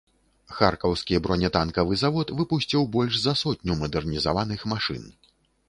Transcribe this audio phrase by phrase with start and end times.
[0.59, 5.09] Харкаўскі бронетанкавы завод выпусціў больш за сотню мадэрнізаваных машын.